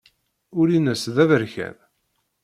[0.59, 1.75] Ul-nnes d aberkan.